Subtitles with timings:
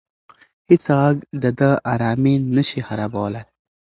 [0.69, 3.41] هیڅ غږ د ده ارامي نه شي خرابولی.